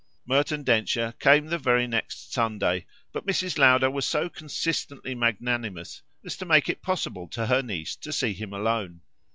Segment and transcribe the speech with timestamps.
[0.25, 3.59] Merton Densher came the very next Sunday; but Mrs.
[3.59, 8.33] Lowder was so consistently magnanimous as to make it possible to her niece to see
[8.33, 9.01] him alone.